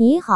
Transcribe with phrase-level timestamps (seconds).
[0.00, 0.34] 你好